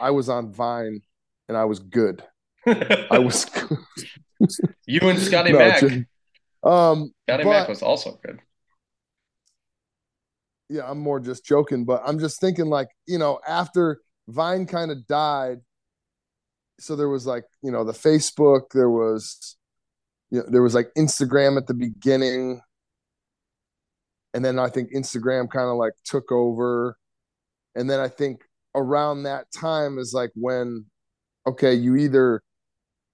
[0.00, 1.02] I was on Vine
[1.48, 2.24] and I was good.
[2.66, 3.50] I was
[4.86, 5.82] you and Scotty no, Mac.
[6.62, 8.40] Um, Scotty Mac was also good.
[10.70, 14.90] Yeah, I'm more just joking, but I'm just thinking like you know after Vine kind
[14.90, 15.58] of died,
[16.80, 19.56] so there was like you know the Facebook, there was
[20.32, 22.62] you know, there was like Instagram at the beginning,
[24.32, 26.96] and then I think Instagram kind of like took over,
[27.74, 28.40] and then I think
[28.74, 30.86] around that time is like when
[31.46, 32.42] okay you either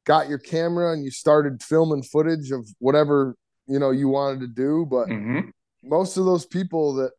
[0.07, 3.35] got your camera and you started filming footage of whatever
[3.67, 4.87] you know you wanted to do.
[4.89, 5.49] But mm-hmm.
[5.83, 7.11] most of those people that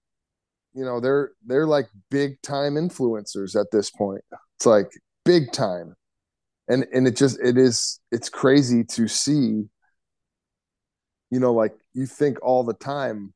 [0.73, 4.21] you know they're they're like big time influencers at this point.
[4.57, 4.91] It's like
[5.25, 5.95] big time.
[6.69, 9.65] And and it just it is it's crazy to see
[11.31, 13.33] you know like you think all the time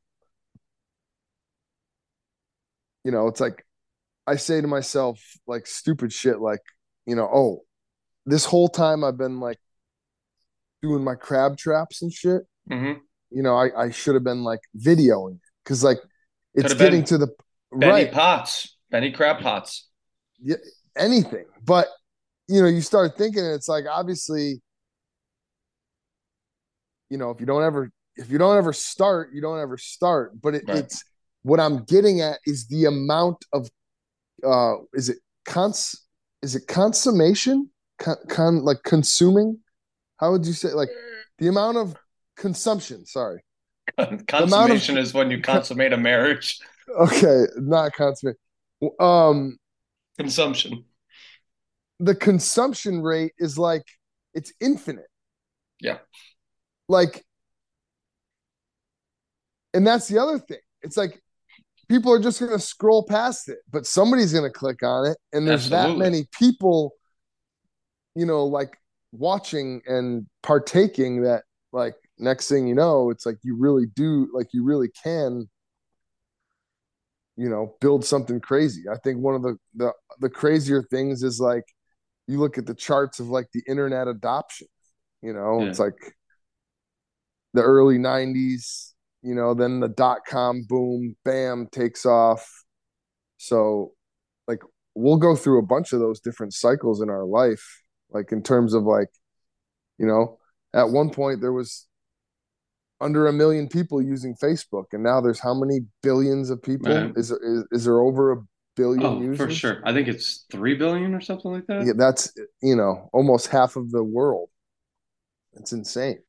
[3.04, 3.66] you know it's like
[4.28, 6.62] i say to myself like stupid shit like
[7.06, 7.64] you know oh
[8.26, 9.60] this whole time I've been like
[10.82, 12.42] doing my crab traps and shit.
[12.70, 13.00] Mm-hmm.
[13.32, 15.98] You know, I, I should have been like videoing because like
[16.54, 17.28] it's getting to the
[17.72, 19.88] Benny right pots, Benny crab pots,
[20.40, 20.58] yeah,
[20.98, 21.46] anything.
[21.66, 21.88] But
[22.48, 24.62] you know, you start thinking, it's like obviously,
[27.10, 30.39] you know, if you don't ever if you don't ever start, you don't ever start.
[30.39, 30.78] But it, right.
[30.78, 31.04] it's
[31.42, 33.70] what I'm getting at is the amount of
[34.44, 35.96] uh is it cons
[36.42, 37.70] is it consummation?
[38.00, 39.60] Con, con like consuming?
[40.18, 40.89] How would you say like
[41.38, 41.96] the amount of
[42.36, 43.44] consumption sorry.
[44.28, 46.60] Consummation of, is when you consummate a marriage.
[46.89, 48.38] Okay not consummate.
[49.00, 49.58] Um
[50.18, 50.86] consumption.
[52.00, 53.86] the consumption rate is like
[54.34, 55.08] it's infinite.
[55.80, 55.98] Yeah
[56.88, 57.24] like
[59.74, 61.22] and that's the other thing it's like
[61.89, 65.17] people are just going to scroll past it but somebody's going to click on it
[65.32, 65.93] and there's Absolutely.
[65.93, 66.93] that many people
[68.15, 68.78] you know, like
[69.12, 74.48] watching and partaking that like next thing you know, it's like you really do like
[74.54, 75.50] you really can
[77.36, 78.84] you know build something crazy.
[78.91, 81.65] I think one of the the the crazier things is like
[82.28, 84.67] you look at the charts of like the internet adoption,
[85.22, 85.69] you know, yeah.
[85.69, 86.15] it's like
[87.54, 92.63] the early 90s, you know, then the dot com boom, bam, takes off.
[93.38, 93.94] So
[94.48, 94.62] like
[94.96, 98.74] we'll go through a bunch of those different cycles in our life like in terms
[98.74, 99.10] of like
[99.98, 100.38] you know
[100.74, 101.88] at one point there was
[103.02, 106.92] under a million people using facebook and now there's how many billions of people?
[107.18, 108.38] Is, there, is is there over a
[108.76, 109.38] billion oh, users?
[109.38, 109.82] for sure.
[109.84, 111.86] I think it's 3 billion or something like that.
[111.86, 114.50] Yeah that's you know almost half of the world.
[115.54, 116.20] It's insane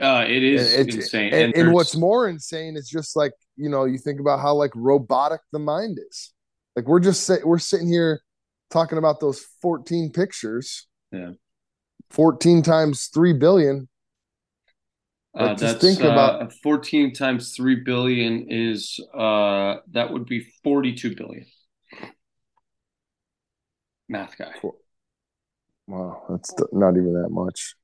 [0.00, 3.68] uh it is and insane and, and, and what's more insane is just like you
[3.68, 6.34] know you think about how like robotic the mind is
[6.76, 8.20] like we're just sit, we're sitting here
[8.70, 10.86] talking about those 14 pictures.
[11.12, 11.32] Yeah.
[12.10, 13.88] 14 times 3 billion.
[15.34, 20.46] Like, uh, that's think about uh, 14 times 3 billion is uh that would be
[20.62, 21.46] 42 billion.
[24.08, 24.52] Math guy.
[25.86, 27.74] Wow, that's not even that much.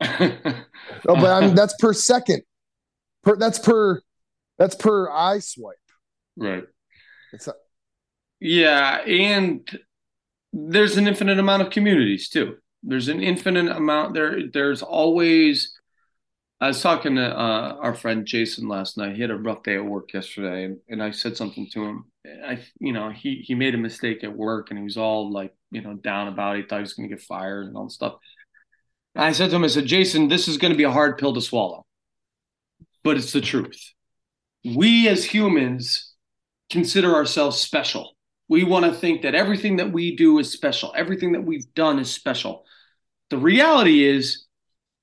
[0.00, 0.64] Oh,
[1.06, 2.42] but I mean that's per second.
[3.22, 4.00] Per that's per
[4.58, 5.76] that's per eye swipe.
[6.36, 6.64] Right.
[7.32, 7.54] It's a,
[8.40, 9.68] yeah, and
[10.52, 12.56] there's an infinite amount of communities too.
[12.82, 14.48] There's an infinite amount there.
[14.52, 15.72] There's always.
[16.60, 19.16] I was talking to uh, our friend Jason last night.
[19.16, 22.04] He had a rough day at work yesterday, and, and I said something to him.
[22.46, 25.54] I, you know, he he made a mistake at work, and he was all like,
[25.70, 26.62] you know, down about it.
[26.62, 28.14] He thought he was going to get fired and all this stuff.
[29.16, 31.34] I said to him, I said, Jason, this is going to be a hard pill
[31.34, 31.86] to swallow,
[33.02, 33.92] but it's the truth.
[34.64, 36.12] We as humans
[36.70, 38.16] consider ourselves special.
[38.48, 41.98] We want to think that everything that we do is special, everything that we've done
[41.98, 42.64] is special.
[43.30, 44.44] The reality is,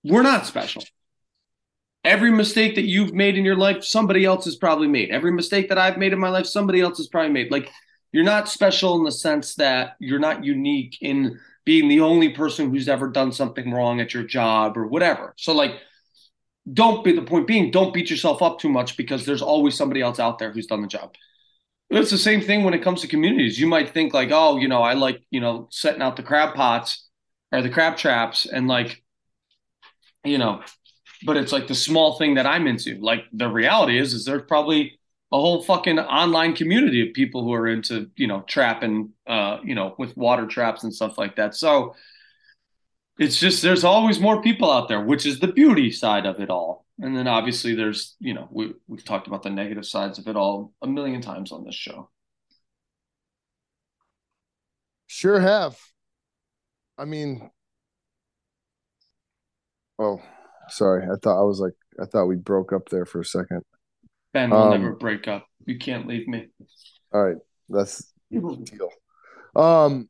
[0.03, 0.83] we're not special.
[2.03, 5.11] Every mistake that you've made in your life, somebody else has probably made.
[5.11, 7.51] Every mistake that I've made in my life, somebody else has probably made.
[7.51, 7.69] Like,
[8.11, 12.69] you're not special in the sense that you're not unique in being the only person
[12.69, 15.33] who's ever done something wrong at your job or whatever.
[15.37, 15.79] So like
[16.71, 20.01] don't be the point being don't beat yourself up too much because there's always somebody
[20.01, 21.15] else out there who's done the job.
[21.89, 23.59] It's the same thing when it comes to communities.
[23.59, 26.55] You might think like, oh, you know, I like, you know, setting out the crab
[26.55, 27.09] pots
[27.51, 29.03] or the crab traps and like,
[30.23, 30.61] you know,
[31.25, 32.97] but it's like the small thing that I'm into.
[33.01, 35.00] Like the reality is, is there's probably
[35.31, 39.75] a whole fucking online community of people who are into you know trapping uh you
[39.75, 41.55] know with water traps and stuff like that.
[41.55, 41.95] So
[43.17, 46.49] it's just there's always more people out there which is the beauty side of it
[46.49, 46.85] all.
[46.99, 50.35] And then obviously there's you know we, we've talked about the negative sides of it
[50.35, 52.09] all a million times on this show.
[55.07, 55.77] Sure have.
[56.97, 57.51] I mean
[59.99, 60.21] oh
[60.69, 61.03] sorry.
[61.05, 63.63] I thought i was like i thought we broke up there for a second
[64.33, 65.45] Ben will um, never break up.
[65.65, 66.47] You can't leave me.
[67.13, 67.37] All right,
[67.69, 68.89] that's deal.
[69.55, 70.09] Um,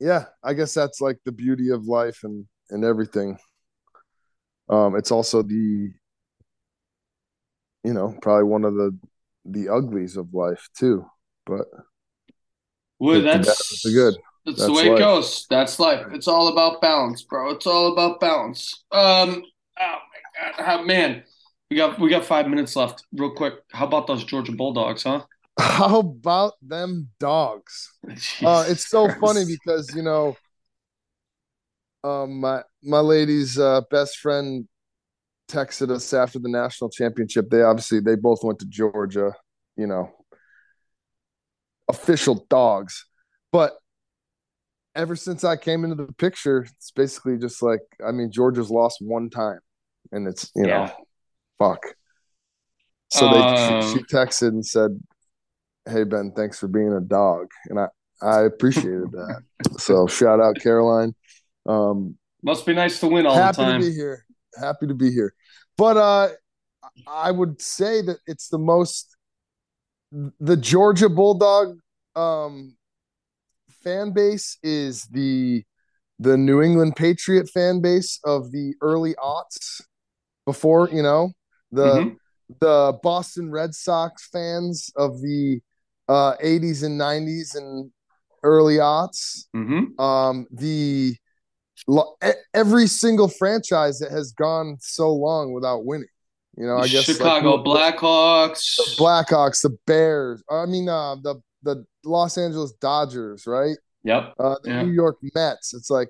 [0.00, 3.38] yeah, I guess that's like the beauty of life and and everything.
[4.68, 5.92] Um, it's also the,
[7.84, 8.96] you know, probably one of the
[9.44, 11.06] the uglies of life too.
[11.46, 11.66] But
[12.98, 14.14] well, that's good.
[14.44, 14.98] That's, that's the way life.
[14.98, 15.46] it goes.
[15.50, 16.06] That's life.
[16.12, 17.50] It's all about balance, bro.
[17.50, 18.84] It's all about balance.
[18.92, 19.42] Um,
[19.80, 21.24] oh my god, how, man.
[21.70, 23.04] We got we got five minutes left.
[23.12, 25.22] Real quick, how about those Georgia Bulldogs, huh?
[25.58, 27.92] How about them dogs?
[28.42, 30.36] Uh, it's so funny because you know,
[32.04, 34.68] um, my my lady's uh, best friend
[35.50, 37.50] texted us after the national championship.
[37.50, 39.32] They obviously they both went to Georgia.
[39.76, 40.10] You know,
[41.88, 43.04] official dogs,
[43.52, 43.76] but
[44.94, 48.98] ever since I came into the picture, it's basically just like I mean Georgia's lost
[49.00, 49.58] one time,
[50.12, 50.86] and it's you yeah.
[50.86, 50.92] know
[51.58, 51.80] fuck.
[53.10, 55.00] So they um, she, she texted and said,
[55.88, 57.88] "Hey Ben, thanks for being a dog," and I
[58.20, 59.42] I appreciated that.
[59.78, 61.14] so shout out Caroline.
[61.66, 63.72] Um, Must be nice to win all happy the time.
[63.72, 64.24] Happy to be here.
[64.60, 65.34] Happy to be here.
[65.76, 66.28] But uh,
[67.06, 69.16] I would say that it's the most
[70.40, 71.78] the Georgia Bulldog
[72.16, 72.76] um,
[73.82, 75.64] fan base is the
[76.18, 79.80] the New England Patriot fan base of the early aughts
[80.44, 81.32] before you know
[81.72, 82.14] the mm-hmm.
[82.60, 85.60] the Boston Red Sox fans of the
[86.08, 87.90] uh, 80s and 90s and
[88.42, 89.46] early aughts.
[89.54, 90.00] Mm-hmm.
[90.00, 91.14] Um, the
[92.54, 96.08] every single franchise that has gone so long without winning.
[96.56, 100.42] You know, I guess Chicago like, Blackhawks, the Blackhawks, the Bears.
[100.50, 103.76] I mean, uh, the the Los Angeles Dodgers, right?
[104.02, 104.34] Yep.
[104.40, 104.82] Uh, the yeah.
[104.82, 105.74] New York Mets.
[105.74, 106.08] It's like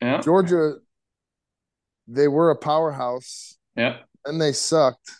[0.00, 0.20] yeah.
[0.20, 0.74] Georgia.
[2.06, 3.56] They were a powerhouse.
[3.76, 5.10] Yep and they sucked.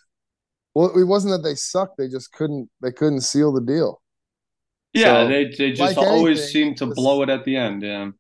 [0.75, 2.71] Well, it wasn't that they sucked; they just couldn't.
[2.81, 4.01] They couldn't seal the deal.
[4.93, 7.83] Yeah, so, they they just like always anything, seem to blow it at the end.
[7.83, 8.11] Yeah.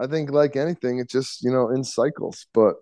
[0.00, 2.46] I think like anything, it just you know in cycles.
[2.54, 2.76] But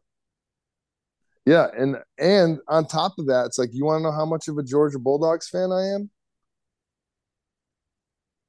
[1.45, 4.49] yeah, and and on top of that, it's like you want to know how much
[4.49, 6.11] of a Georgia Bulldogs fan I am.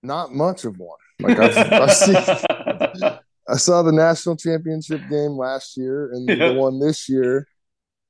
[0.04, 0.98] Not much of one.
[1.20, 2.15] Like I've, I've seen,
[3.50, 6.50] I saw the national championship game last year and yeah.
[6.50, 7.48] the one this year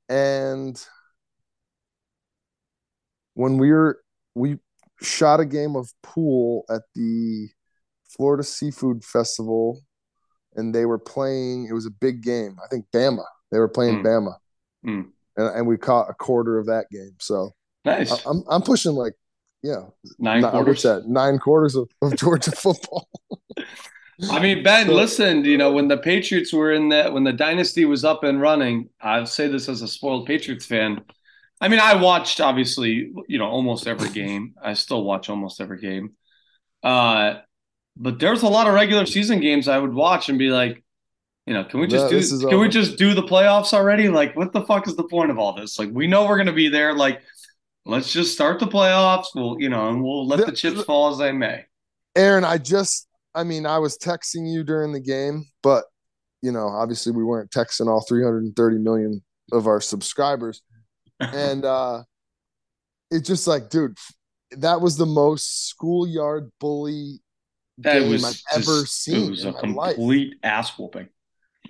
[0.10, 0.84] and
[3.34, 4.02] when we were
[4.36, 4.58] we
[5.02, 7.50] shot a game of pool at the
[8.16, 9.82] Florida Seafood Festival
[10.56, 12.58] and they were playing it was a big game.
[12.64, 13.24] I think Bama.
[13.52, 14.06] They were playing mm.
[14.06, 14.36] Bama.
[14.86, 15.12] Mm.
[15.38, 17.16] And, and we caught a quarter of that game.
[17.20, 17.52] So
[17.86, 18.12] nice.
[18.12, 19.14] I, am I'm pushing like
[19.64, 19.84] yeah.
[20.20, 20.84] Nine quarters.
[20.84, 21.08] That?
[21.08, 23.08] Nine quarters of, of Georgia football.
[24.32, 27.86] I mean, Ben, listen, you know, when the Patriots were in that, when the dynasty
[27.86, 31.04] was up and running, I'll say this as a spoiled Patriots fan.
[31.62, 34.56] I mean, I watched obviously, you know, almost every game.
[34.62, 36.14] I still watch almost every game.
[36.84, 37.36] Uh,
[37.96, 40.84] but there's a lot of regular season games I would watch and be like,
[41.46, 42.60] you know, can we just do can over.
[42.60, 44.10] we just do the playoffs already?
[44.10, 45.80] Like, what the fuck is the point of all this?
[45.80, 46.94] Like, we know we're gonna be there.
[46.94, 47.22] Like,
[47.86, 49.28] let's just start the playoffs.
[49.34, 51.66] We'll, you know, and we'll let the chips fall as they may.
[52.16, 53.07] Aaron, I just
[53.38, 55.86] I mean, I was texting you during the game, but
[56.42, 60.62] you know, obviously we weren't texting all 330 million of our subscribers.
[61.20, 62.04] and uh
[63.10, 63.98] it's just like, dude,
[64.52, 67.22] that was the most schoolyard bully
[67.80, 69.28] that game I've ever seen.
[69.28, 70.40] It was a complete life.
[70.44, 71.08] ass whooping.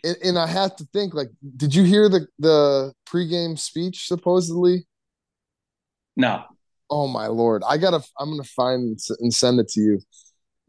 [0.03, 4.87] and, and I have to think like, did you hear the the pregame speech supposedly?
[6.15, 6.43] No.
[6.89, 7.63] Oh my lord!
[7.67, 8.01] I gotta.
[8.17, 10.01] I'm gonna find and send it to you, you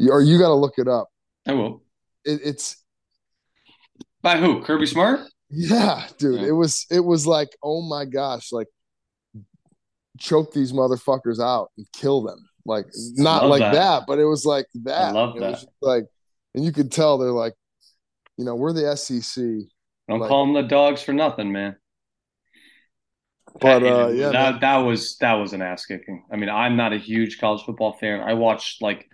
[0.00, 1.08] or you gotta look it up.
[1.46, 1.82] I will.
[2.24, 2.82] It, it's
[4.22, 4.62] by who?
[4.62, 5.20] Kirby Smart.
[5.50, 6.40] Yeah, dude.
[6.40, 6.48] Yeah.
[6.48, 6.86] It was.
[6.90, 8.68] It was like, oh my gosh, like
[10.18, 12.48] choke these motherfuckers out and kill them.
[12.66, 13.72] Like not like that.
[13.74, 14.02] that.
[14.06, 15.08] but it was like that.
[15.08, 15.64] I love it that.
[15.80, 16.04] like,
[16.54, 17.54] and you could tell they're like,
[18.36, 19.42] you know, we're the SEC.
[20.08, 21.76] Don't like, call them the dogs for nothing, man.
[23.60, 24.60] But uh, yeah, that man.
[24.60, 26.24] that was that was an ass kicking.
[26.30, 28.20] I mean, I'm not a huge college football fan.
[28.20, 29.08] I watched like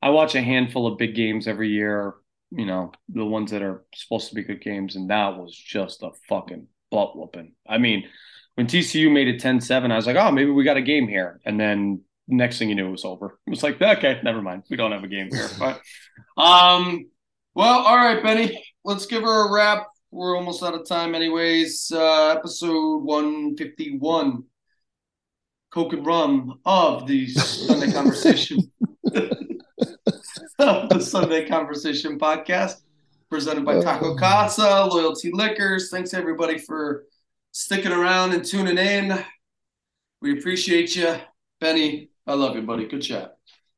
[0.00, 2.14] I watch a handful of big games every year.
[2.50, 6.02] You know, the ones that are supposed to be good games, and that was just
[6.02, 7.52] a fucking butt whooping.
[7.68, 8.04] I mean,
[8.54, 11.40] when TCU made it 10-7, I was like, oh, maybe we got a game here,
[11.44, 13.38] and then next thing you knew, it was over.
[13.46, 15.48] It was like, okay, never mind, we don't have a game here.
[15.58, 15.80] But,
[16.42, 17.10] um,
[17.54, 21.92] well, all right, Benny, let's give her a wrap we're almost out of time, anyways.
[21.94, 24.42] Uh, episode 151,
[25.70, 28.58] Coke and Rum of the Sunday Conversation.
[30.58, 32.82] of the Sunday Conversation podcast,
[33.30, 35.90] presented by Taco Casa, Loyalty Liquors.
[35.90, 37.04] Thanks, everybody, for
[37.52, 39.24] sticking around and tuning in.
[40.20, 41.16] We appreciate you.
[41.60, 42.86] Benny, I love you, buddy.
[42.86, 43.36] Good chat.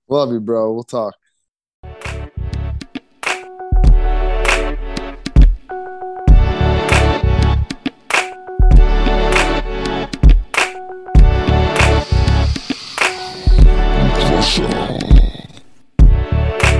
[0.09, 0.73] Love you, bro.
[0.73, 1.15] We'll talk.